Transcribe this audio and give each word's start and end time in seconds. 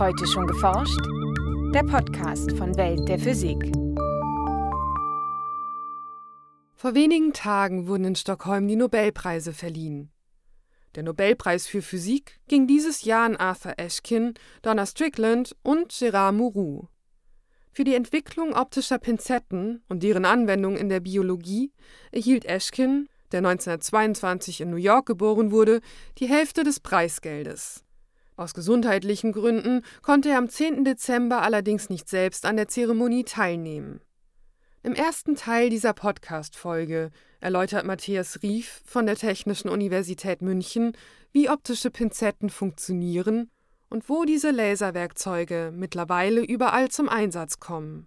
Heute 0.00 0.26
schon 0.26 0.46
geforscht? 0.46 0.98
Der 1.74 1.82
Podcast 1.82 2.52
von 2.52 2.74
Welt 2.78 3.06
der 3.06 3.18
Physik. 3.18 3.58
Vor 6.74 6.94
wenigen 6.94 7.34
Tagen 7.34 7.86
wurden 7.86 8.04
in 8.04 8.16
Stockholm 8.16 8.66
die 8.66 8.76
Nobelpreise 8.76 9.52
verliehen. 9.52 10.10
Der 10.94 11.02
Nobelpreis 11.02 11.66
für 11.66 11.82
Physik 11.82 12.40
ging 12.48 12.66
dieses 12.66 13.04
Jahr 13.04 13.26
an 13.26 13.36
Arthur 13.36 13.74
Ashkin, 13.76 14.32
Donna 14.62 14.86
Strickland 14.86 15.54
und 15.62 15.92
Gérard 15.92 16.32
Mourou. 16.32 16.88
Für 17.70 17.84
die 17.84 17.94
Entwicklung 17.94 18.54
optischer 18.54 18.98
Pinzetten 18.98 19.82
und 19.90 20.02
deren 20.02 20.24
Anwendung 20.24 20.78
in 20.78 20.88
der 20.88 21.00
Biologie 21.00 21.74
erhielt 22.10 22.46
Ashkin, 22.46 23.06
der 23.32 23.40
1922 23.40 24.62
in 24.62 24.70
New 24.70 24.76
York 24.76 25.04
geboren 25.04 25.50
wurde, 25.50 25.82
die 26.16 26.26
Hälfte 26.26 26.64
des 26.64 26.80
Preisgeldes. 26.80 27.84
Aus 28.40 28.54
gesundheitlichen 28.54 29.32
Gründen 29.32 29.82
konnte 30.00 30.30
er 30.30 30.38
am 30.38 30.48
10. 30.48 30.82
Dezember 30.82 31.42
allerdings 31.42 31.90
nicht 31.90 32.08
selbst 32.08 32.46
an 32.46 32.56
der 32.56 32.68
Zeremonie 32.68 33.24
teilnehmen. 33.24 34.00
Im 34.82 34.94
ersten 34.94 35.36
Teil 35.36 35.68
dieser 35.68 35.92
Podcast-Folge 35.92 37.10
erläutert 37.40 37.84
Matthias 37.84 38.42
Rief 38.42 38.80
von 38.86 39.04
der 39.04 39.16
Technischen 39.16 39.68
Universität 39.68 40.40
München, 40.40 40.96
wie 41.32 41.50
optische 41.50 41.90
Pinzetten 41.90 42.48
funktionieren 42.48 43.50
und 43.90 44.08
wo 44.08 44.24
diese 44.24 44.52
Laserwerkzeuge 44.52 45.70
mittlerweile 45.76 46.40
überall 46.40 46.88
zum 46.88 47.10
Einsatz 47.10 47.58
kommen. 47.58 48.06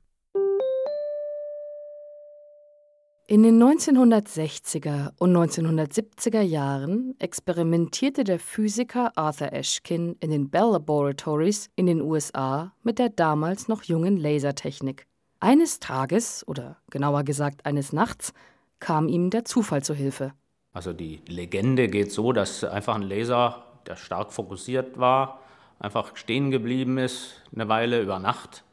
In 3.26 3.44
den 3.44 3.58
1960er 3.64 5.14
und 5.18 5.34
1970er 5.34 6.42
Jahren 6.42 7.16
experimentierte 7.20 8.26
der 8.26 8.38
Physiker 8.38 9.18
Arthur 9.18 9.54
Ashkin 9.54 10.18
in 10.20 10.30
den 10.30 10.50
Bell 10.50 10.72
Laboratories 10.74 11.70
in 11.78 11.86
den 11.86 12.02
USA 12.02 12.74
mit 12.84 13.00
der 13.00 13.08
damals 13.08 13.70
noch 13.70 13.84
jungen 13.84 14.18
Lasertechnik. 14.18 15.08
Eines 15.40 15.80
Tages, 15.80 16.46
oder 16.50 16.76
genauer 16.90 17.24
gesagt 17.24 17.66
eines 17.66 17.94
Nachts, 17.94 18.34
kam 18.82 19.08
ihm 19.08 19.30
der 19.30 19.46
Zufall 19.46 19.84
zu 19.84 19.94
Hilfe. 19.94 20.34
Also 20.74 20.92
die 20.92 21.22
Legende 21.26 21.88
geht 21.88 22.12
so, 22.12 22.34
dass 22.34 22.66
einfach 22.66 22.96
ein 22.96 23.04
Laser, 23.04 23.64
der 23.88 23.96
stark 23.96 24.34
fokussiert 24.34 25.00
war, 25.00 25.40
einfach 25.80 26.18
stehen 26.18 26.52
geblieben 26.52 26.98
ist, 26.98 27.42
eine 27.56 27.70
Weile 27.70 28.02
über 28.02 28.20
Nacht 28.20 28.66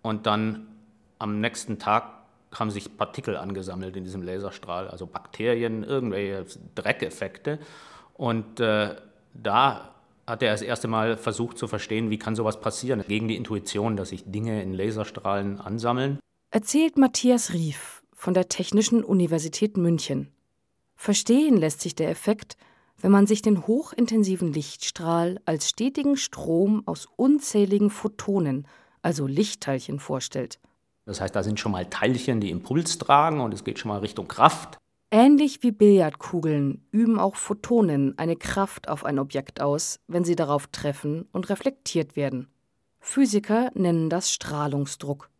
und 0.00 0.24
dann 0.24 0.66
am 1.18 1.40
nächsten 1.40 1.78
Tag 1.78 2.15
haben 2.58 2.70
sich 2.70 2.96
Partikel 2.96 3.36
angesammelt 3.36 3.96
in 3.96 4.04
diesem 4.04 4.22
Laserstrahl, 4.22 4.88
also 4.88 5.06
Bakterien, 5.06 5.84
irgendwelche 5.84 6.44
Dreckeffekte. 6.74 7.58
Und 8.14 8.60
äh, 8.60 8.96
da 9.34 9.94
hat 10.26 10.42
er 10.42 10.52
das 10.52 10.62
erste 10.62 10.88
Mal 10.88 11.16
versucht 11.16 11.58
zu 11.58 11.68
verstehen, 11.68 12.10
wie 12.10 12.18
kann 12.18 12.34
sowas 12.34 12.60
passieren, 12.60 13.04
gegen 13.06 13.28
die 13.28 13.36
Intuition, 13.36 13.96
dass 13.96 14.08
sich 14.08 14.24
Dinge 14.26 14.62
in 14.62 14.74
Laserstrahlen 14.74 15.60
ansammeln. 15.60 16.18
Erzählt 16.50 16.96
Matthias 16.96 17.52
Rief 17.52 18.02
von 18.12 18.34
der 18.34 18.48
Technischen 18.48 19.04
Universität 19.04 19.76
München. 19.76 20.32
Verstehen 20.96 21.56
lässt 21.58 21.80
sich 21.80 21.94
der 21.94 22.10
Effekt, 22.10 22.56
wenn 23.00 23.12
man 23.12 23.26
sich 23.26 23.42
den 23.42 23.66
hochintensiven 23.66 24.52
Lichtstrahl 24.52 25.38
als 25.44 25.68
stetigen 25.68 26.16
Strom 26.16 26.82
aus 26.86 27.06
unzähligen 27.16 27.90
Photonen, 27.90 28.66
also 29.02 29.26
Lichtteilchen, 29.26 30.00
vorstellt. 30.00 30.58
Das 31.06 31.20
heißt, 31.20 31.34
da 31.34 31.42
sind 31.42 31.58
schon 31.58 31.72
mal 31.72 31.86
Teilchen, 31.86 32.40
die 32.40 32.50
Impuls 32.50 32.98
tragen 32.98 33.40
und 33.40 33.54
es 33.54 33.64
geht 33.64 33.78
schon 33.78 33.88
mal 33.88 34.00
Richtung 34.00 34.28
Kraft. 34.28 34.78
Ähnlich 35.12 35.62
wie 35.62 35.70
Billardkugeln 35.70 36.84
üben 36.90 37.18
auch 37.18 37.36
Photonen 37.36 38.18
eine 38.18 38.34
Kraft 38.34 38.88
auf 38.88 39.04
ein 39.04 39.20
Objekt 39.20 39.60
aus, 39.60 40.00
wenn 40.08 40.24
sie 40.24 40.34
darauf 40.34 40.66
treffen 40.66 41.28
und 41.32 41.48
reflektiert 41.48 42.16
werden. 42.16 42.48
Physiker 42.98 43.70
nennen 43.74 44.10
das 44.10 44.32
Strahlungsdruck. 44.32 45.30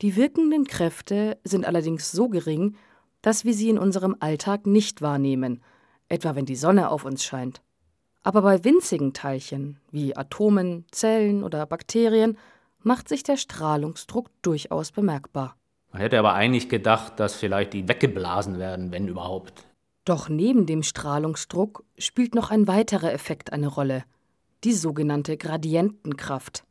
Die 0.00 0.16
wirkenden 0.16 0.64
Kräfte 0.64 1.38
sind 1.44 1.66
allerdings 1.66 2.10
so 2.10 2.30
gering, 2.30 2.74
dass 3.20 3.44
wir 3.44 3.52
sie 3.52 3.68
in 3.68 3.78
unserem 3.78 4.16
Alltag 4.18 4.66
nicht 4.66 5.02
wahrnehmen, 5.02 5.62
etwa 6.08 6.34
wenn 6.34 6.46
die 6.46 6.56
Sonne 6.56 6.88
auf 6.88 7.04
uns 7.04 7.22
scheint. 7.22 7.60
Aber 8.22 8.40
bei 8.40 8.64
winzigen 8.64 9.12
Teilchen 9.12 9.78
wie 9.90 10.16
Atomen, 10.16 10.86
Zellen 10.90 11.44
oder 11.44 11.66
Bakterien 11.66 12.38
macht 12.84 13.08
sich 13.08 13.22
der 13.22 13.36
Strahlungsdruck 13.36 14.30
durchaus 14.42 14.92
bemerkbar. 14.92 15.56
Man 15.92 16.00
hätte 16.02 16.18
aber 16.18 16.34
eigentlich 16.34 16.68
gedacht, 16.68 17.20
dass 17.20 17.34
vielleicht 17.34 17.74
die 17.74 17.88
weggeblasen 17.88 18.58
werden, 18.58 18.92
wenn 18.92 19.08
überhaupt. 19.08 19.66
Doch 20.04 20.28
neben 20.28 20.66
dem 20.66 20.82
Strahlungsdruck 20.82 21.84
spielt 21.98 22.34
noch 22.34 22.50
ein 22.50 22.66
weiterer 22.66 23.12
Effekt 23.12 23.52
eine 23.52 23.68
Rolle, 23.68 24.04
die 24.64 24.72
sogenannte 24.72 25.36
Gradientenkraft. 25.36 26.64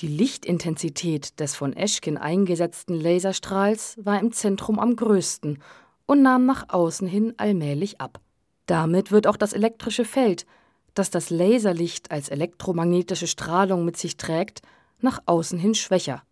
Die 0.00 0.08
Lichtintensität 0.08 1.38
des 1.38 1.54
von 1.54 1.74
Eschkin 1.74 2.16
eingesetzten 2.16 2.98
Laserstrahls 2.98 3.98
war 4.02 4.18
im 4.18 4.32
Zentrum 4.32 4.78
am 4.78 4.96
größten 4.96 5.62
und 6.06 6.22
nahm 6.22 6.46
nach 6.46 6.70
außen 6.70 7.06
hin 7.06 7.34
allmählich 7.36 8.00
ab. 8.00 8.20
Damit 8.66 9.12
wird 9.12 9.26
auch 9.26 9.36
das 9.36 9.52
elektrische 9.52 10.04
Feld, 10.04 10.46
das 10.94 11.10
das 11.10 11.30
Laserlicht 11.30 12.10
als 12.10 12.30
elektromagnetische 12.30 13.26
Strahlung 13.26 13.84
mit 13.84 13.96
sich 13.96 14.16
trägt, 14.16 14.62
nach 15.02 15.22
außen 15.26 15.58
hin 15.58 15.74
schwächer. 15.74 16.22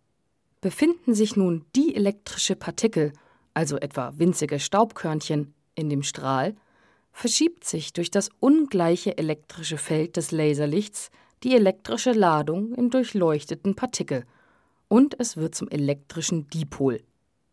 Befinden 0.61 1.13
sich 1.15 1.35
nun 1.35 1.65
dielektrische 1.75 2.55
Partikel, 2.55 3.13
also 3.53 3.77
etwa 3.77 4.13
winzige 4.17 4.59
Staubkörnchen, 4.59 5.53
in 5.75 5.89
dem 5.89 6.03
Strahl, 6.03 6.55
verschiebt 7.11 7.65
sich 7.65 7.93
durch 7.93 8.11
das 8.11 8.29
ungleiche 8.39 9.17
elektrische 9.17 9.77
Feld 9.77 10.17
des 10.17 10.31
Laserlichts 10.31 11.09
die 11.43 11.55
elektrische 11.55 12.11
Ladung 12.11 12.73
in 12.75 12.89
durchleuchteten 12.89 13.75
Partikel 13.75 14.25
und 14.87 15.19
es 15.19 15.37
wird 15.37 15.55
zum 15.55 15.69
elektrischen 15.69 16.47
Dipol. 16.49 17.01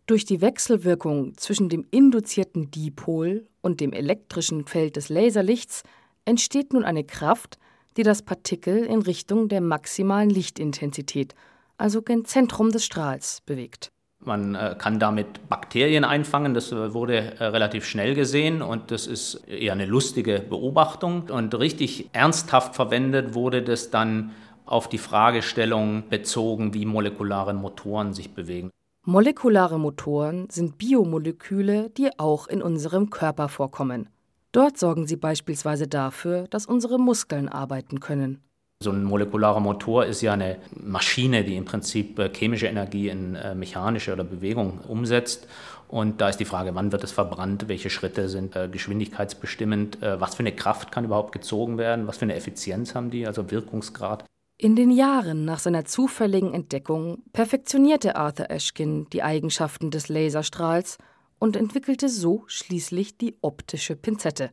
Durch 0.06 0.24
die 0.24 0.40
Wechselwirkung 0.40 1.36
zwischen 1.36 1.68
dem 1.68 1.86
induzierten 1.90 2.70
Dipol 2.70 3.46
und 3.60 3.80
dem 3.80 3.92
elektrischen 3.92 4.66
Feld 4.66 4.96
des 4.96 5.08
Laserlichts 5.08 5.82
entsteht 6.24 6.72
nun 6.72 6.84
eine 6.84 7.04
Kraft, 7.04 7.58
die 7.96 8.02
das 8.02 8.22
Partikel 8.22 8.84
in 8.84 9.02
Richtung 9.02 9.48
der 9.48 9.60
maximalen 9.60 10.30
Lichtintensität, 10.30 11.34
also 11.76 12.02
gen 12.02 12.24
Zentrum 12.24 12.70
des 12.70 12.84
Strahls, 12.84 13.40
bewegt. 13.46 13.90
Man 14.20 14.56
äh, 14.56 14.74
kann 14.76 14.98
damit 14.98 15.48
Bakterien 15.48 16.04
einfangen, 16.04 16.52
das 16.52 16.72
äh, 16.72 16.92
wurde 16.92 17.38
äh, 17.38 17.44
relativ 17.44 17.84
schnell 17.84 18.14
gesehen 18.14 18.62
und 18.62 18.90
das 18.90 19.06
ist 19.06 19.36
eher 19.46 19.72
eine 19.72 19.86
lustige 19.86 20.40
Beobachtung. 20.40 21.30
Und 21.30 21.54
richtig 21.54 22.10
ernsthaft 22.12 22.74
verwendet 22.74 23.34
wurde 23.34 23.62
das 23.62 23.90
dann 23.90 24.32
auf 24.66 24.88
die 24.88 24.98
Fragestellung 24.98 26.08
bezogen, 26.10 26.74
wie 26.74 26.84
molekulare 26.84 27.54
Motoren 27.54 28.12
sich 28.12 28.34
bewegen. 28.34 28.70
Molekulare 29.04 29.78
Motoren 29.78 30.50
sind 30.50 30.76
Biomoleküle, 30.76 31.88
die 31.90 32.10
auch 32.18 32.48
in 32.48 32.60
unserem 32.60 33.08
Körper 33.08 33.48
vorkommen. 33.48 34.10
Dort 34.52 34.78
sorgen 34.78 35.06
sie 35.06 35.16
beispielsweise 35.16 35.88
dafür, 35.88 36.48
dass 36.48 36.66
unsere 36.66 36.98
Muskeln 36.98 37.48
arbeiten 37.48 38.00
können. 38.00 38.42
So 38.80 38.92
ein 38.92 39.02
molekularer 39.02 39.58
Motor 39.58 40.06
ist 40.06 40.22
ja 40.22 40.34
eine 40.34 40.58
Maschine, 40.72 41.42
die 41.42 41.56
im 41.56 41.64
Prinzip 41.64 42.16
äh, 42.20 42.30
chemische 42.32 42.68
Energie 42.68 43.08
in 43.08 43.34
äh, 43.34 43.54
mechanische 43.56 44.12
oder 44.12 44.22
Bewegung 44.22 44.78
umsetzt. 44.86 45.48
Und 45.88 46.20
da 46.20 46.28
ist 46.28 46.36
die 46.36 46.44
Frage, 46.44 46.74
wann 46.76 46.92
wird 46.92 47.02
es 47.02 47.10
verbrannt, 47.10 47.66
welche 47.66 47.90
Schritte 47.90 48.28
sind 48.28 48.54
äh, 48.54 48.68
geschwindigkeitsbestimmend, 48.68 49.98
was 50.00 50.34
für 50.34 50.40
eine 50.40 50.52
Kraft 50.52 50.92
kann 50.92 51.04
überhaupt 51.04 51.32
gezogen 51.32 51.78
werden, 51.78 52.06
was 52.06 52.18
für 52.18 52.26
eine 52.26 52.34
Effizienz 52.34 52.94
haben 52.94 53.10
die, 53.10 53.26
also 53.26 53.50
Wirkungsgrad. 53.50 54.24
In 54.58 54.76
den 54.76 54.90
Jahren 54.90 55.44
nach 55.44 55.60
seiner 55.60 55.84
zufälligen 55.84 56.52
Entdeckung 56.52 57.22
perfektionierte 57.32 58.16
Arthur 58.16 58.50
Ashkin 58.50 59.08
die 59.10 59.22
Eigenschaften 59.22 59.90
des 59.90 60.08
Laserstrahls 60.08 60.98
und 61.38 61.56
entwickelte 61.56 62.08
so 62.08 62.44
schließlich 62.46 63.16
die 63.16 63.36
optische 63.40 63.96
Pinzette, 63.96 64.50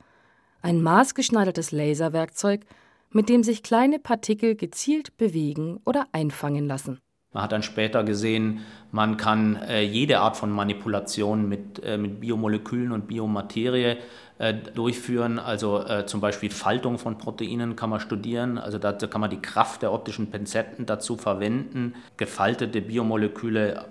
ein 0.62 0.82
maßgeschneidertes 0.82 1.72
Laserwerkzeug, 1.72 2.66
mit 3.12 3.30
dem 3.30 3.44
sich 3.44 3.64
kleine 3.64 4.00
Partikel 4.00 4.56
gezielt 4.56 5.16
bewegen 5.18 5.80
oder 5.86 6.08
einfangen 6.12 6.68
lassen. 6.68 7.00
Man 7.36 7.44
hat 7.44 7.52
dann 7.52 7.64
später 7.64 8.06
gesehen, 8.06 8.62
man 8.92 9.18
kann 9.18 9.58
äh, 9.58 9.82
jede 9.82 10.20
Art 10.20 10.38
von 10.38 10.50
Manipulation 10.50 11.50
mit, 11.50 11.84
äh, 11.84 11.98
mit 11.98 12.22
Biomolekülen 12.22 12.94
und 12.94 13.08
Biomaterie 13.08 13.98
äh, 14.38 14.54
durchführen. 14.54 15.38
Also 15.38 15.86
äh, 15.86 16.06
zum 16.06 16.22
Beispiel 16.22 16.50
Faltung 16.50 16.98
von 16.98 17.18
Proteinen 17.18 17.76
kann 17.76 17.90
man 17.90 18.00
studieren. 18.00 18.58
Also 18.58 18.78
dazu 18.78 19.10
kann 19.10 19.20
man 19.20 19.30
die 19.30 19.42
Kraft 19.42 19.82
der 19.82 19.92
optischen 19.92 20.32
Pinzetten 20.32 20.86
dazu 20.86 21.18
verwenden, 21.18 21.96
gefaltete 22.16 22.82
Biomoleküle 22.82 23.86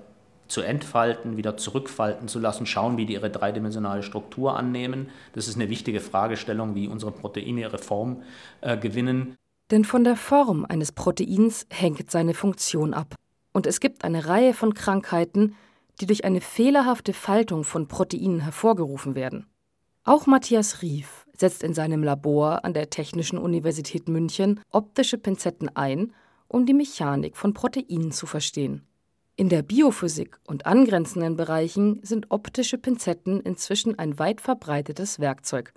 zu 0.48 0.60
entfalten, 0.60 1.36
wieder 1.36 1.56
zurückfalten 1.56 2.28
zu 2.28 2.38
lassen, 2.38 2.66
schauen, 2.66 2.96
wie 2.96 3.06
die 3.06 3.14
ihre 3.14 3.30
dreidimensionale 3.30 4.02
Struktur 4.02 4.56
annehmen. 4.56 5.08
Das 5.32 5.48
ist 5.48 5.56
eine 5.56 5.68
wichtige 5.68 6.00
Fragestellung, 6.00 6.74
wie 6.74 6.88
unsere 6.88 7.12
Proteine 7.12 7.62
ihre 7.62 7.78
Form 7.78 8.22
äh, 8.60 8.76
gewinnen. 8.76 9.36
Denn 9.70 9.84
von 9.84 10.04
der 10.04 10.16
Form 10.16 10.66
eines 10.68 10.92
Proteins 10.92 11.66
hängt 11.70 12.10
seine 12.10 12.34
Funktion 12.34 12.94
ab. 12.94 13.14
Und 13.52 13.66
es 13.66 13.80
gibt 13.80 14.04
eine 14.04 14.26
Reihe 14.26 14.52
von 14.52 14.74
Krankheiten, 14.74 15.56
die 16.00 16.06
durch 16.06 16.24
eine 16.24 16.40
fehlerhafte 16.40 17.12
Faltung 17.12 17.64
von 17.64 17.88
Proteinen 17.88 18.40
hervorgerufen 18.40 19.14
werden. 19.14 19.46
Auch 20.04 20.26
Matthias 20.26 20.82
Rief 20.82 21.26
setzt 21.36 21.62
in 21.62 21.72
seinem 21.72 22.02
Labor 22.02 22.64
an 22.64 22.74
der 22.74 22.90
Technischen 22.90 23.38
Universität 23.38 24.08
München 24.08 24.60
optische 24.70 25.18
Pinzetten 25.18 25.74
ein 25.74 26.12
um 26.48 26.66
die 26.66 26.74
Mechanik 26.74 27.36
von 27.36 27.52
Proteinen 27.52 28.12
zu 28.12 28.26
verstehen. 28.26 28.86
In 29.36 29.48
der 29.48 29.62
Biophysik 29.62 30.38
und 30.46 30.64
angrenzenden 30.64 31.34
Bereichen 31.34 31.98
sind 32.04 32.30
optische 32.30 32.78
Pinzetten 32.78 33.40
inzwischen 33.40 33.98
ein 33.98 34.20
weit 34.20 34.40
verbreitetes 34.40 35.18
Werkzeug, 35.18 35.72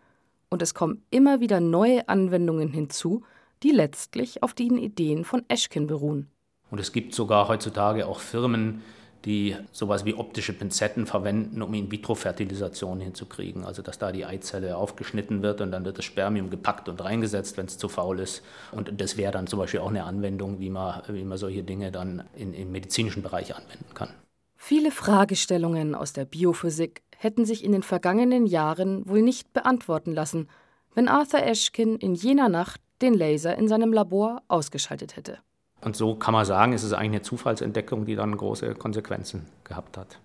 und 0.49 0.61
es 0.61 0.75
kommen 0.75 1.03
immer 1.09 1.39
wieder 1.39 1.59
neue 1.59 2.07
Anwendungen 2.07 2.71
hinzu, 2.71 3.23
die 3.63 3.71
letztlich 3.71 4.43
auf 4.43 4.53
den 4.53 4.77
Ideen 4.77 5.25
von 5.25 5.43
Eschken 5.47 5.87
beruhen. 5.87 6.29
Und 6.69 6.79
es 6.79 6.91
gibt 6.91 7.15
sogar 7.15 7.47
heutzutage 7.47 8.05
auch 8.05 8.19
Firmen, 8.19 8.83
die 9.27 9.57
sowas 9.73 10.05
wie 10.05 10.13
optische 10.13 10.53
Pinzetten 10.53 11.05
verwenden, 11.05 11.61
um 11.61 11.73
In-vitro-Fertilisation 11.73 13.01
hinzukriegen. 13.01 13.65
Also 13.65 13.81
dass 13.81 13.99
da 13.99 14.13
die 14.13 14.25
Eizelle 14.25 14.77
aufgeschnitten 14.77 15.43
wird 15.43 15.59
und 15.59 15.71
dann 15.71 15.83
wird 15.83 15.97
das 15.97 16.05
Spermium 16.05 16.49
gepackt 16.49 16.87
und 16.87 17.03
reingesetzt, 17.03 17.57
wenn 17.57 17.65
es 17.65 17.77
zu 17.77 17.89
faul 17.89 18.21
ist. 18.21 18.41
Und 18.71 19.01
das 19.01 19.17
wäre 19.17 19.33
dann 19.33 19.45
zum 19.45 19.59
Beispiel 19.59 19.81
auch 19.81 19.89
eine 19.89 20.05
Anwendung, 20.05 20.61
wie 20.61 20.69
man, 20.69 21.01
wie 21.09 21.25
man 21.25 21.37
solche 21.37 21.61
Dinge 21.61 21.91
dann 21.91 22.23
in, 22.37 22.53
im 22.53 22.71
medizinischen 22.71 23.21
Bereich 23.21 23.53
anwenden 23.53 23.93
kann. 23.93 24.09
Viele 24.55 24.91
Fragestellungen 24.91 25.93
aus 25.93 26.13
der 26.13 26.23
Biophysik 26.23 27.01
hätten 27.17 27.43
sich 27.43 27.65
in 27.65 27.73
den 27.73 27.83
vergangenen 27.83 28.45
Jahren 28.45 29.09
wohl 29.09 29.21
nicht 29.21 29.51
beantworten 29.51 30.13
lassen, 30.13 30.47
wenn 30.95 31.09
Arthur 31.09 31.43
Ashkin 31.43 31.97
in 31.97 32.15
jener 32.15 32.47
Nacht 32.47 32.79
den 33.01 33.13
Laser 33.13 33.57
in 33.57 33.67
seinem 33.67 33.91
Labor 33.91 34.41
ausgeschaltet 34.47 35.17
hätte. 35.17 35.39
Und 35.81 35.95
so 35.95 36.15
kann 36.15 36.33
man 36.33 36.45
sagen, 36.45 36.73
es 36.73 36.83
ist 36.83 36.93
eigentlich 36.93 37.11
eine 37.11 37.21
Zufallsentdeckung, 37.21 38.05
die 38.05 38.15
dann 38.15 38.35
große 38.35 38.73
Konsequenzen 38.75 39.47
gehabt 39.63 39.97
hat. 39.97 40.19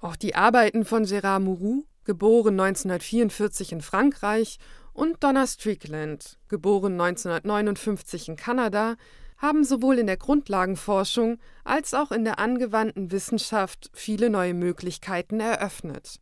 Auch 0.00 0.16
die 0.16 0.34
Arbeiten 0.34 0.84
von 0.84 1.04
Gérard 1.04 1.40
Mourou, 1.40 1.84
geboren 2.04 2.58
1944 2.58 3.72
in 3.72 3.80
Frankreich, 3.80 4.58
und 4.94 5.22
Donna 5.22 5.46
Strickland, 5.46 6.38
geboren 6.48 7.00
1959 7.00 8.28
in 8.28 8.36
Kanada, 8.36 8.96
haben 9.38 9.64
sowohl 9.64 9.98
in 9.98 10.06
der 10.06 10.16
Grundlagenforschung 10.16 11.38
als 11.64 11.94
auch 11.94 12.12
in 12.12 12.24
der 12.24 12.38
angewandten 12.38 13.10
Wissenschaft 13.10 13.90
viele 13.94 14.30
neue 14.30 14.54
Möglichkeiten 14.54 15.40
eröffnet. 15.40 16.20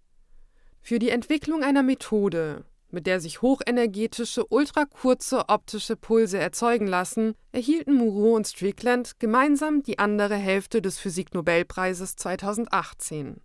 Für 0.82 0.98
die 0.98 1.10
Entwicklung 1.10 1.62
einer 1.62 1.82
Methode, 1.82 2.64
mit 2.92 3.06
der 3.06 3.20
sich 3.20 3.42
hochenergetische, 3.42 4.44
ultrakurze 4.46 5.48
optische 5.48 5.96
Pulse 5.96 6.38
erzeugen 6.38 6.86
lassen, 6.86 7.34
erhielten 7.52 7.94
Moreau 7.94 8.34
und 8.34 8.46
Strickland 8.46 9.18
gemeinsam 9.18 9.82
die 9.82 9.98
andere 9.98 10.36
Hälfte 10.36 10.82
des 10.82 10.98
Physiknobelpreises 10.98 12.16
2018. 12.16 13.40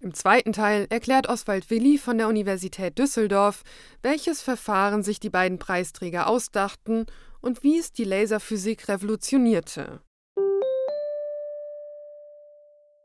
Im 0.00 0.12
zweiten 0.12 0.52
Teil 0.52 0.86
erklärt 0.90 1.28
Oswald 1.28 1.70
Willi 1.70 1.96
von 1.96 2.18
der 2.18 2.28
Universität 2.28 2.98
Düsseldorf, 2.98 3.62
welches 4.02 4.42
Verfahren 4.42 5.02
sich 5.02 5.18
die 5.18 5.30
beiden 5.30 5.58
Preisträger 5.58 6.26
ausdachten 6.26 7.06
und 7.40 7.62
wie 7.62 7.78
es 7.78 7.92
die 7.92 8.04
Laserphysik 8.04 8.88
revolutionierte. 8.88 10.00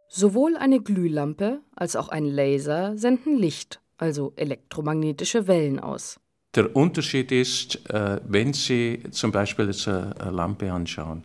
Sowohl 0.10 0.58
eine 0.58 0.82
Glühlampe 0.82 1.62
als 1.76 1.96
auch 1.96 2.10
ein 2.10 2.26
Laser 2.26 2.98
senden 2.98 3.38
Licht 3.38 3.80
also 4.00 4.34
elektromagnetische 4.36 5.48
Wellen 5.48 5.80
aus. 5.80 6.20
Der 6.56 6.76
Unterschied 6.76 7.32
ist, 7.32 7.90
äh, 7.90 8.20
wenn 8.26 8.54
Sie 8.54 9.04
zum 9.12 9.32
Beispiel 9.32 9.68
jetzt 9.68 9.88
eine 9.88 10.32
Lampe 10.32 10.72
anschauen, 10.72 11.24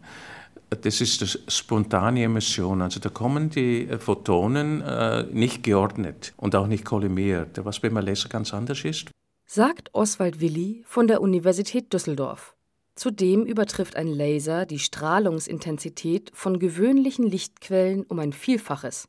das 0.69 1.00
ist 1.00 1.23
eine 1.23 1.50
spontane 1.50 2.25
Emission, 2.25 2.82
also 2.82 3.00
da 3.00 3.09
kommen 3.09 3.49
die 3.49 3.88
Photonen 3.99 4.82
äh, 4.82 5.25
nicht 5.32 5.62
geordnet 5.62 6.35
und 6.37 6.55
auch 6.56 6.67
nicht 6.67 6.85
kollidiert, 6.85 7.65
was 7.65 7.81
beim 7.81 7.97
Laser 7.97 8.29
ganz 8.29 8.53
anders 8.53 8.85
ist. 8.85 9.11
Sagt 9.47 9.91
Oswald 9.93 10.41
Willi 10.41 10.82
von 10.87 11.06
der 11.06 11.21
Universität 11.21 11.93
Düsseldorf. 11.93 12.55
Zudem 12.97 13.44
übertrifft 13.44 13.97
ein 13.97 14.09
Laser 14.09 14.67
die 14.67 14.79
Strahlungsintensität 14.79 16.31
von 16.35 16.59
gewöhnlichen 16.59 17.26
Lichtquellen 17.26 18.05
um 18.05 18.19
ein 18.19 18.32
Vielfaches. 18.32 19.09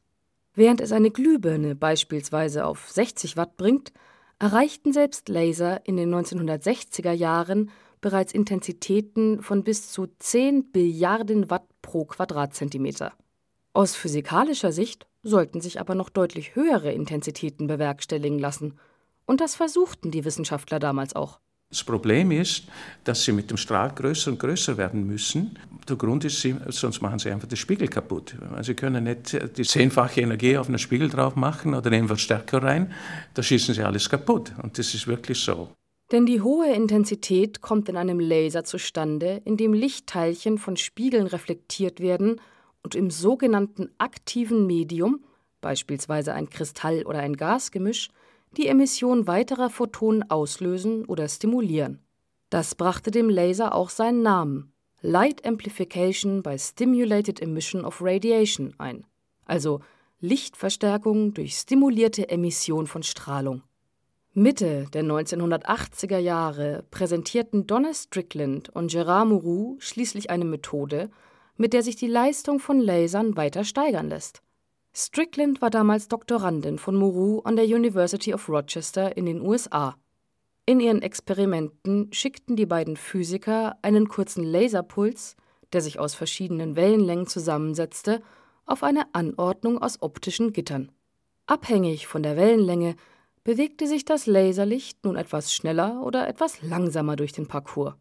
Während 0.55 0.79
es 0.79 0.93
eine 0.93 1.11
Glühbirne 1.11 1.75
beispielsweise 1.75 2.65
auf 2.65 2.89
60 2.89 3.35
Watt 3.35 3.57
bringt, 3.57 3.91
erreichten 4.39 4.93
selbst 4.93 5.27
Laser 5.29 5.85
in 5.85 5.97
den 5.97 6.13
1960er 6.13 7.11
Jahren 7.11 7.71
bereits 7.99 8.33
Intensitäten 8.33 9.41
von 9.41 9.63
bis 9.63 9.91
zu 9.91 10.07
10 10.19 10.71
Billiarden 10.71 11.49
Watt 11.49 11.65
pro 11.81 12.05
Quadratzentimeter. 12.05 13.13
Aus 13.73 13.95
physikalischer 13.95 14.71
Sicht 14.71 15.07
sollten 15.23 15.59
sich 15.59 15.79
aber 15.79 15.95
noch 15.95 16.09
deutlich 16.09 16.55
höhere 16.55 16.91
Intensitäten 16.91 17.67
bewerkstelligen 17.67 18.39
lassen, 18.39 18.75
und 19.25 19.41
das 19.41 19.55
versuchten 19.55 20.11
die 20.11 20.23
Wissenschaftler 20.23 20.79
damals 20.79 21.15
auch. 21.15 21.39
Das 21.69 21.83
Problem 21.83 22.31
ist, 22.31 22.63
dass 23.03 23.25
sie 23.25 23.33
mit 23.33 23.49
dem 23.49 23.57
Strahl 23.57 23.91
größer 23.93 24.31
und 24.31 24.39
größer 24.39 24.77
werden 24.77 25.05
müssen. 25.05 25.59
Der 25.89 25.97
Grund 25.97 26.23
ist, 26.23 26.47
sonst 26.69 27.01
machen 27.01 27.19
sie 27.19 27.29
einfach 27.29 27.47
den 27.47 27.57
Spiegel 27.57 27.87
kaputt. 27.87 28.35
Sie 28.61 28.75
können 28.75 29.03
nicht 29.03 29.57
die 29.57 29.63
zehnfache 29.63 30.21
Energie 30.21 30.57
auf 30.57 30.69
einen 30.69 30.79
Spiegel 30.79 31.09
drauf 31.09 31.35
machen 31.35 31.73
oder 31.73 31.87
in 31.87 31.95
einen 31.95 32.07
Verstärker 32.07 32.63
rein, 32.63 32.93
da 33.33 33.43
schießen 33.43 33.73
sie 33.73 33.83
alles 33.83 34.09
kaputt. 34.09 34.53
Und 34.63 34.77
das 34.77 34.93
ist 34.93 35.07
wirklich 35.07 35.39
so. 35.39 35.69
Denn 36.11 36.25
die 36.25 36.41
hohe 36.41 36.71
Intensität 36.71 37.61
kommt 37.61 37.89
in 37.89 37.97
einem 37.97 38.19
Laser 38.19 38.63
zustande, 38.63 39.41
in 39.43 39.57
dem 39.57 39.73
Lichtteilchen 39.73 40.57
von 40.59 40.77
Spiegeln 40.77 41.27
reflektiert 41.27 41.99
werden 41.99 42.39
und 42.83 42.95
im 42.95 43.09
sogenannten 43.09 43.89
aktiven 43.97 44.67
Medium, 44.67 45.25
beispielsweise 45.61 46.33
ein 46.33 46.49
Kristall 46.49 47.03
oder 47.03 47.19
ein 47.19 47.35
Gasgemisch, 47.35 48.09
die 48.57 48.67
Emission 48.67 49.27
weiterer 49.27 49.69
Photonen 49.69 50.29
auslösen 50.29 51.05
oder 51.05 51.27
stimulieren. 51.27 51.99
Das 52.49 52.75
brachte 52.75 53.11
dem 53.11 53.29
Laser 53.29 53.75
auch 53.75 53.89
seinen 53.89 54.21
Namen 54.21 54.73
Light 55.01 55.45
Amplification 55.45 56.41
by 56.41 56.57
Stimulated 56.57 57.41
Emission 57.41 57.85
of 57.85 58.01
Radiation 58.01 58.73
ein, 58.79 59.05
also 59.45 59.81
Lichtverstärkung 60.19 61.33
durch 61.33 61.55
stimulierte 61.57 62.29
Emission 62.29 62.87
von 62.87 63.03
Strahlung. 63.03 63.61
Mitte 64.33 64.87
der 64.93 65.03
1980er 65.03 66.17
Jahre 66.17 66.83
präsentierten 66.91 67.67
Donna 67.67 67.93
Strickland 67.93 68.69
und 68.69 68.91
Gérard 68.91 69.25
Mourou 69.25 69.77
schließlich 69.79 70.29
eine 70.29 70.45
Methode, 70.45 71.09
mit 71.57 71.73
der 71.73 71.83
sich 71.83 71.95
die 71.95 72.07
Leistung 72.07 72.59
von 72.59 72.79
Lasern 72.79 73.37
weiter 73.37 73.63
steigern 73.63 74.09
lässt. 74.09 74.41
Strickland 74.97 75.61
war 75.61 75.69
damals 75.69 76.07
Doktorandin 76.07 76.77
von 76.77 76.95
Mourou 76.95 77.41
an 77.41 77.57
der 77.57 77.65
University 77.65 78.33
of 78.33 78.47
Rochester 78.47 79.17
in 79.17 79.25
den 79.25 79.41
USA. 79.41 79.97
In 80.65 80.79
ihren 80.79 81.01
Experimenten 81.01 82.13
schickten 82.13 82.55
die 82.55 82.65
beiden 82.65 82.95
Physiker 82.95 83.77
einen 83.81 84.07
kurzen 84.07 84.45
Laserpuls, 84.45 85.35
der 85.73 85.81
sich 85.81 85.99
aus 85.99 86.15
verschiedenen 86.15 86.77
Wellenlängen 86.77 87.27
zusammensetzte, 87.27 88.21
auf 88.65 88.83
eine 88.83 89.13
Anordnung 89.13 89.81
aus 89.81 90.01
optischen 90.01 90.53
Gittern. 90.53 90.93
Abhängig 91.45 92.07
von 92.07 92.23
der 92.23 92.37
Wellenlänge 92.37 92.95
bewegte 93.43 93.87
sich 93.87 94.05
das 94.05 94.27
Laserlicht 94.27 95.03
nun 95.03 95.17
etwas 95.17 95.53
schneller 95.53 96.03
oder 96.05 96.25
etwas 96.29 96.61
langsamer 96.61 97.17
durch 97.17 97.33
den 97.33 97.47
Parcours. 97.47 97.95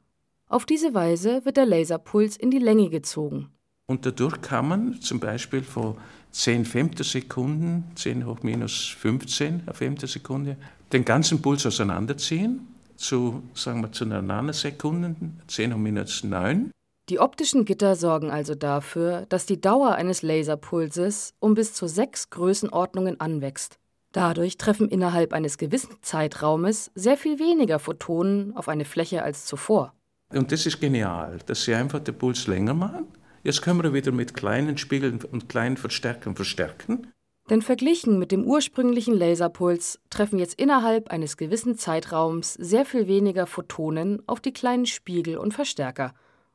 Auf 0.46 0.64
diese 0.64 0.94
Weise 0.94 1.44
wird 1.44 1.56
der 1.56 1.66
Laserpuls 1.66 2.36
in 2.36 2.52
die 2.52 2.60
Länge 2.60 2.88
gezogen. 2.88 3.50
Und 3.86 4.06
dadurch 4.06 4.40
kann 4.40 4.68
man 4.68 5.00
zum 5.02 5.20
Beispiel 5.20 5.62
von 5.62 5.96
10 6.30 6.64
Femtosekunden, 6.64 7.84
10 7.96 8.26
hoch 8.26 8.42
minus 8.42 8.88
15 8.98 9.64
auf 9.68 9.76
Femtosekunde, 9.76 10.56
den 10.92 11.04
ganzen 11.04 11.42
Puls 11.42 11.66
auseinanderziehen 11.66 12.66
zu, 12.96 13.42
sagen 13.54 13.82
wir, 13.82 13.92
zu 13.92 14.04
einer 14.04 14.22
Nanosekunde, 14.22 15.16
10 15.48 15.74
hoch 15.74 15.78
minus 15.78 16.24
9. 16.24 16.70
Die 17.10 17.18
optischen 17.18 17.66
Gitter 17.66 17.96
sorgen 17.96 18.30
also 18.30 18.54
dafür, 18.54 19.26
dass 19.28 19.44
die 19.44 19.60
Dauer 19.60 19.92
eines 19.92 20.22
Laserpulses 20.22 21.34
um 21.38 21.54
bis 21.54 21.74
zu 21.74 21.86
sechs 21.86 22.30
Größenordnungen 22.30 23.20
anwächst. 23.20 23.78
Dadurch 24.12 24.56
treffen 24.56 24.88
innerhalb 24.88 25.34
eines 25.34 25.58
gewissen 25.58 25.96
Zeitraumes 26.00 26.90
sehr 26.94 27.18
viel 27.18 27.38
weniger 27.38 27.78
Photonen 27.78 28.56
auf 28.56 28.68
eine 28.68 28.86
Fläche 28.86 29.22
als 29.22 29.44
zuvor. 29.44 29.92
Und 30.32 30.50
das 30.52 30.64
ist 30.64 30.80
genial, 30.80 31.38
dass 31.44 31.64
sie 31.64 31.74
einfach 31.74 32.00
den 32.00 32.16
Puls 32.16 32.46
länger 32.46 32.72
machen 32.72 33.06
Jetzt 33.44 33.60
können 33.60 33.82
wir 33.82 33.92
wieder 33.92 34.10
mit 34.10 34.32
kleinen 34.32 34.78
Spiegeln 34.78 35.20
und 35.30 35.50
kleinen 35.50 35.76
Verstärkern 35.76 36.34
verstärken. 36.34 37.12
Denn 37.50 37.60
verglichen 37.60 38.18
mit 38.18 38.32
dem 38.32 38.44
ursprünglichen 38.44 39.12
Laserpuls 39.12 40.00
treffen 40.08 40.38
jetzt 40.38 40.58
innerhalb 40.58 41.10
eines 41.10 41.36
gewissen 41.36 41.76
Zeitraums 41.76 42.54
sehr 42.54 42.86
viel 42.86 43.06
weniger 43.06 43.46
Photonen 43.46 44.22
auf 44.26 44.40
die 44.40 44.54
kleinen 44.54 44.86
Spiegel 44.86 45.36
und 45.36 45.52
Verstärker. 45.52 46.14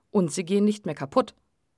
Und 0.09 0.31
sie 0.31 0.43
gehen 0.43 0.65
nicht 0.65 0.87
mehr 0.87 0.95
kaputt. 0.95 1.35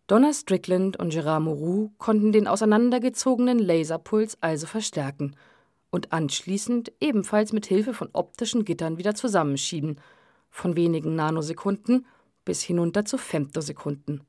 Donna 0.08 0.32
Strickland 0.32 0.98
und 0.98 1.14
Gérard 1.14 1.42
Mourou 1.42 1.92
konnten 1.98 2.32
den 2.32 2.48
auseinandergezogenen 2.48 3.60
Laserpuls 3.60 4.38
also 4.40 4.66
verstärken 4.66 5.36
und 5.90 6.14
anschließend 6.14 6.94
ebenfalls 7.02 7.52
mit 7.52 7.66
Hilfe 7.66 7.94
von 7.94 8.08
optischen 8.14 8.64
Gittern 8.64 8.98
wieder 8.98 9.14
zusammenschieben, 9.14 10.00
von 10.50 10.78
wenigen 10.78 11.16
Nanosekunden 11.16 12.06
bis 12.46 12.62
hinunter 12.62 13.04
zu 13.04 13.18
Femtosekunden. 13.18 14.24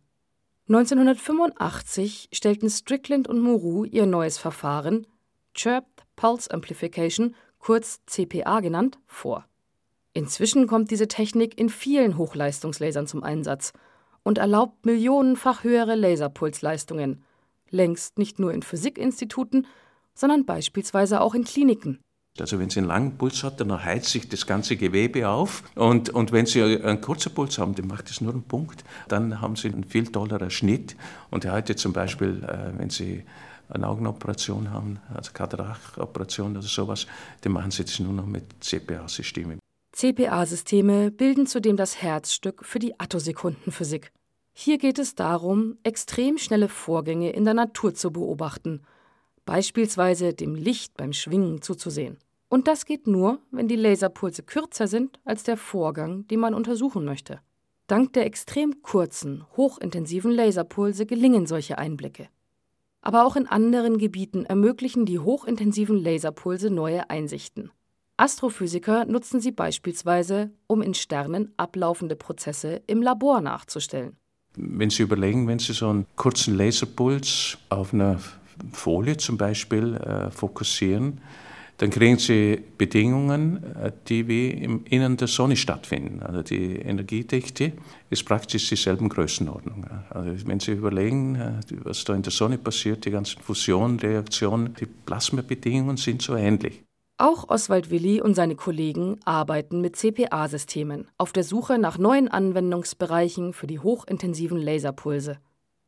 1985 0.74 2.30
stellten 2.32 2.70
Strickland 2.70 3.28
und 3.28 3.40
Mourou 3.40 3.84
ihr 3.84 4.06
neues 4.06 4.38
Verfahren, 4.38 5.06
Chirped 5.52 6.06
Pulse 6.16 6.50
Amplification, 6.50 7.34
kurz 7.58 8.00
CPA 8.06 8.60
genannt, 8.60 8.98
vor. 9.06 9.44
Inzwischen 10.14 10.66
kommt 10.66 10.90
diese 10.90 11.08
Technik 11.08 11.60
in 11.60 11.68
vielen 11.68 12.16
Hochleistungslasern 12.16 13.06
zum 13.06 13.22
Einsatz 13.22 13.74
und 14.22 14.38
erlaubt 14.38 14.86
millionenfach 14.86 15.62
höhere 15.62 15.94
Laserpulsleistungen, 15.94 17.22
längst 17.68 18.16
nicht 18.16 18.38
nur 18.38 18.54
in 18.54 18.62
Physikinstituten, 18.62 19.66
sondern 20.14 20.46
beispielsweise 20.46 21.20
auch 21.20 21.34
in 21.34 21.44
Kliniken. 21.44 22.00
Also 22.40 22.58
wenn 22.58 22.70
Sie 22.70 22.80
einen 22.80 22.88
langen 22.88 23.18
Puls 23.18 23.44
hat, 23.44 23.60
dann 23.60 23.84
heizt 23.84 24.08
sich 24.08 24.28
das 24.28 24.46
ganze 24.46 24.76
Gewebe 24.76 25.28
auf. 25.28 25.62
Und, 25.74 26.08
und 26.10 26.32
wenn 26.32 26.46
Sie 26.46 26.62
einen 26.62 27.00
kurzen 27.00 27.34
Puls 27.34 27.58
haben, 27.58 27.74
dann 27.74 27.86
macht 27.86 28.08
es 28.08 28.22
nur 28.22 28.32
einen 28.32 28.42
Punkt, 28.42 28.84
dann 29.08 29.40
haben 29.42 29.54
Sie 29.54 29.68
einen 29.68 29.84
viel 29.84 30.06
tolleren 30.06 30.50
Schnitt. 30.50 30.96
Und 31.30 31.44
heute 31.50 31.76
zum 31.76 31.92
Beispiel, 31.92 32.42
äh, 32.44 32.78
wenn 32.78 32.88
Sie 32.88 33.24
eine 33.68 33.86
Augenoperation 33.86 34.70
haben, 34.70 34.98
also 35.12 35.32
Katarachoperation 35.32 36.52
oder 36.52 36.62
sowas, 36.66 37.06
dann 37.42 37.52
machen 37.52 37.70
Sie 37.70 37.84
das 37.84 37.98
nur 38.00 38.14
noch 38.14 38.26
mit 38.26 38.44
CPA-Systemen. 38.60 39.58
CPA-Systeme 39.92 41.10
bilden 41.10 41.46
zudem 41.46 41.76
das 41.76 42.00
Herzstück 42.00 42.64
für 42.64 42.78
die 42.78 42.98
Attosekundenphysik. 42.98 44.10
Hier 44.54 44.78
geht 44.78 44.98
es 44.98 45.14
darum, 45.14 45.76
extrem 45.82 46.38
schnelle 46.38 46.70
Vorgänge 46.70 47.30
in 47.30 47.44
der 47.44 47.54
Natur 47.54 47.92
zu 47.92 48.10
beobachten– 48.10 48.80
beispielsweise 49.44 50.34
dem 50.34 50.54
Licht 50.54 50.96
beim 50.96 51.12
Schwingen 51.12 51.62
zuzusehen. 51.62 52.18
Und 52.48 52.68
das 52.68 52.84
geht 52.84 53.06
nur, 53.06 53.38
wenn 53.50 53.68
die 53.68 53.76
Laserpulse 53.76 54.42
kürzer 54.42 54.86
sind 54.86 55.20
als 55.24 55.42
der 55.42 55.56
Vorgang, 55.56 56.26
den 56.28 56.40
man 56.40 56.54
untersuchen 56.54 57.04
möchte. 57.04 57.40
Dank 57.86 58.12
der 58.12 58.26
extrem 58.26 58.82
kurzen, 58.82 59.44
hochintensiven 59.56 60.30
Laserpulse 60.30 61.06
gelingen 61.06 61.46
solche 61.46 61.78
Einblicke. 61.78 62.28
Aber 63.00 63.24
auch 63.24 63.36
in 63.36 63.46
anderen 63.46 63.98
Gebieten 63.98 64.44
ermöglichen 64.44 65.06
die 65.06 65.18
hochintensiven 65.18 65.96
Laserpulse 65.96 66.70
neue 66.70 67.10
Einsichten. 67.10 67.70
Astrophysiker 68.16 69.04
nutzen 69.06 69.40
sie 69.40 69.50
beispielsweise, 69.50 70.52
um 70.66 70.80
in 70.82 70.94
Sternen 70.94 71.52
ablaufende 71.56 72.14
Prozesse 72.14 72.82
im 72.86 73.02
Labor 73.02 73.40
nachzustellen. 73.40 74.16
Wenn 74.54 74.90
Sie 74.90 75.02
überlegen, 75.02 75.48
wenn 75.48 75.58
Sie 75.58 75.72
so 75.72 75.88
einen 75.88 76.06
kurzen 76.14 76.56
Laserpuls 76.56 77.56
auf 77.70 77.94
einer 77.94 78.20
Folie 78.72 79.16
zum 79.16 79.36
Beispiel 79.36 79.94
äh, 79.94 80.30
fokussieren, 80.30 81.20
dann 81.78 81.90
kriegen 81.90 82.16
Sie 82.16 82.62
Bedingungen, 82.78 83.64
äh, 83.74 83.90
die 84.06 84.28
wie 84.28 84.50
im 84.50 84.84
Innern 84.84 85.16
der 85.16 85.26
Sonne 85.26 85.56
stattfinden. 85.56 86.22
Also 86.22 86.42
die 86.42 86.76
Energiedichte 86.76 87.72
ist 88.08 88.24
praktisch 88.24 88.68
dieselben 88.68 89.08
Größenordnung. 89.08 89.86
Also 90.10 90.46
wenn 90.46 90.60
Sie 90.60 90.72
überlegen, 90.72 91.34
äh, 91.34 91.60
was 91.82 92.04
da 92.04 92.14
in 92.14 92.22
der 92.22 92.32
Sonne 92.32 92.58
passiert, 92.58 93.04
die 93.04 93.10
ganzen 93.10 93.42
Fusionen, 93.42 93.98
Reaktionen, 93.98 94.74
die 94.78 94.86
Plasmabedingungen 94.86 95.96
sind 95.96 96.22
so 96.22 96.36
ähnlich. 96.36 96.84
Auch 97.18 97.48
Oswald 97.48 97.90
Willi 97.90 98.20
und 98.20 98.34
seine 98.34 98.54
Kollegen 98.54 99.18
arbeiten 99.24 99.80
mit 99.80 99.96
CPA-Systemen 99.96 101.08
auf 101.18 101.32
der 101.32 101.44
Suche 101.44 101.78
nach 101.78 101.98
neuen 101.98 102.28
Anwendungsbereichen 102.28 103.52
für 103.52 103.66
die 103.66 103.78
hochintensiven 103.78 104.58
Laserpulse. 104.58 105.38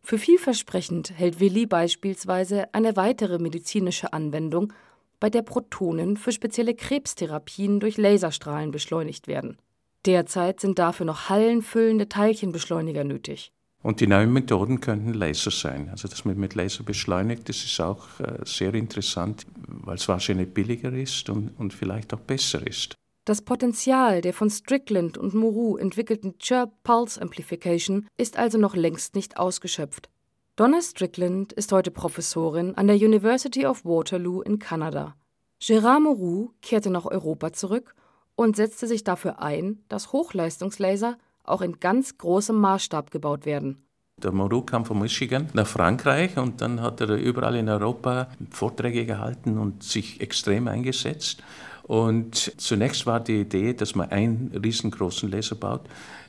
Für 0.07 0.19
vielversprechend 0.19 1.19
hält 1.19 1.41
Willi 1.41 1.65
beispielsweise 1.65 2.73
eine 2.75 2.95
weitere 2.95 3.39
medizinische 3.39 4.13
Anwendung, 4.13 4.71
bei 5.19 5.31
der 5.31 5.41
Protonen 5.41 6.19
für 6.19 6.31
spezielle 6.31 6.75
Krebstherapien 6.75 7.81
durch 7.81 7.97
Laserstrahlen 7.97 8.71
beschleunigt 8.71 9.29
werden. 9.29 9.57
Derzeit 10.05 10.61
sind 10.61 10.79
dafür 10.79 11.07
noch 11.07 11.31
hallenfüllende 11.31 12.07
Teilchenbeschleuniger 12.07 13.03
nötig. 13.03 13.51
Und 13.83 14.01
die 14.01 14.07
neuen 14.07 14.31
Methoden 14.31 14.83
könnten 14.83 15.15
Laser 15.15 15.51
sein. 15.51 15.89
Also, 15.89 16.07
dass 16.07 16.27
man 16.27 16.37
mit 16.37 16.55
Laser 16.55 16.85
beschleunigt, 16.85 17.49
das 17.49 17.65
ist 17.65 17.81
auch 17.81 18.21
äh, 18.21 18.45
sehr 18.45 18.75
interessant, 18.75 19.47
weil 19.67 19.95
es 19.95 20.07
wahrscheinlich 20.07 20.53
billiger 20.53 20.93
ist 20.93 21.31
und, 21.31 21.49
und 21.59 21.73
vielleicht 21.73 22.13
auch 22.13 22.21
besser 22.21 22.67
ist. 22.67 22.95
Das 23.27 23.41
Potenzial 23.41 24.21
der 24.21 24.35
von 24.35 24.51
Strickland 24.51 25.17
und 25.17 25.33
Moreau 25.33 25.79
entwickelten 25.79 26.37
Chirp 26.37 26.71
Pulse 26.83 27.23
Amplification 27.23 28.07
ist 28.19 28.37
also 28.37 28.59
noch 28.59 28.77
längst 28.77 29.15
nicht 29.15 29.39
ausgeschöpft. 29.39 30.11
Donna 30.57 30.83
Strickland 30.83 31.55
ist 31.55 31.73
heute 31.73 31.91
Professorin 31.91 32.75
an 32.75 32.87
der 32.87 32.97
University 32.97 33.65
of 33.65 33.83
Waterloo 33.87 34.43
in 34.43 34.59
Kanada. 34.59 35.17
Gérard 35.59 36.01
Moreau 36.01 36.51
kehrte 36.61 36.91
nach 36.91 37.07
Europa 37.07 37.55
zurück 37.55 37.95
und 38.35 38.57
setzte 38.57 38.87
sich 38.87 39.05
dafür 39.05 39.41
ein, 39.41 39.83
dass 39.89 40.13
Hochleistungslaser 40.13 41.17
auch 41.45 41.63
in 41.63 41.81
ganz 41.81 42.19
großem 42.19 42.57
Maßstab 42.57 43.11
gebaut 43.11 43.47
werden. 43.47 43.87
Der 44.23 44.33
Moreau 44.33 44.61
kam 44.61 44.85
von 44.85 45.01
Michigan 45.01 45.49
nach 45.55 45.67
Frankreich 45.67 46.37
und 46.37 46.61
dann 46.61 46.83
hat 46.83 47.01
er 47.01 47.17
überall 47.17 47.57
in 47.57 47.71
Europa 47.71 48.29
Vorträge 48.51 49.07
gehalten 49.07 49.59
und 49.59 49.83
sich 49.83 50.21
extrem 50.21 50.69
eingesetzt. 50.69 51.43
Und 51.87 52.55
zunächst 52.57 53.07
war 53.07 53.21
die 53.21 53.43
Idee, 53.43 53.75
dass 53.75 53.95
man 53.95 54.11
einen 54.11 54.51
riesengroßen 54.63 55.31
Laser 55.31 55.55
baut. 55.55 55.83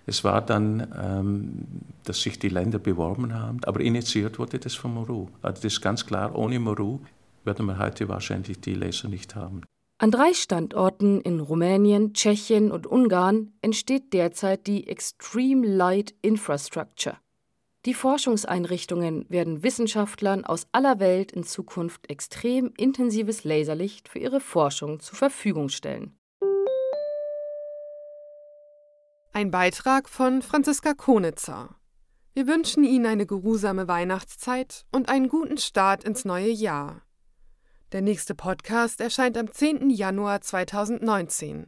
Es 0.05 0.23
war 0.23 0.41
dann, 0.41 0.87
ähm, 1.01 1.65
dass 2.03 2.21
sich 2.21 2.37
die 2.37 2.49
Länder 2.49 2.77
beworben 2.77 3.33
haben, 3.33 3.59
aber 3.63 3.79
initiiert 3.79 4.37
wurde 4.37 4.59
das 4.59 4.75
von 4.75 4.93
Moru. 4.93 5.27
Also 5.41 5.61
das 5.63 5.73
ist 5.73 5.81
ganz 5.81 6.05
klar, 6.05 6.35
ohne 6.35 6.59
Moru 6.59 6.99
würde 7.45 7.63
man 7.63 7.79
heute 7.79 8.09
wahrscheinlich 8.09 8.59
die 8.59 8.73
Laser 8.73 9.07
nicht 9.07 9.35
haben. 9.35 9.61
An 9.97 10.11
drei 10.11 10.33
Standorten 10.33 11.21
in 11.21 11.39
Rumänien, 11.39 12.13
Tschechien 12.13 12.69
und 12.69 12.85
Ungarn 12.85 13.53
entsteht 13.61 14.11
derzeit 14.11 14.67
die 14.67 14.87
Extreme 14.87 15.65
Light 15.65 16.13
Infrastructure. 16.21 17.17
Die 17.85 17.93
Forschungseinrichtungen 17.93 19.29
werden 19.29 19.61
Wissenschaftlern 19.61 20.43
aus 20.43 20.65
aller 20.71 20.99
Welt 20.99 21.31
in 21.31 21.43
Zukunft 21.43 22.09
extrem 22.09 22.73
intensives 22.77 23.43
Laserlicht 23.43 24.09
für 24.09 24.17
ihre 24.17 24.39
Forschung 24.39 24.99
zur 24.99 25.15
Verfügung 25.15 25.69
stellen. 25.69 26.17
Ein 29.33 29.51
Beitrag 29.51 30.09
von 30.09 30.41
Franziska 30.41 30.95
Konitzer. 30.95 31.75
Wir 32.33 32.47
wünschen 32.47 32.83
Ihnen 32.83 33.05
eine 33.05 33.27
geruhsame 33.27 33.87
Weihnachtszeit 33.87 34.85
und 34.91 35.07
einen 35.07 35.29
guten 35.29 35.57
Start 35.57 36.03
ins 36.03 36.25
neue 36.25 36.49
Jahr. 36.49 37.03
Der 37.91 38.01
nächste 38.01 38.33
Podcast 38.33 38.99
erscheint 38.99 39.37
am 39.37 39.51
10. 39.51 39.91
Januar 39.91 40.41
2019. 40.41 41.67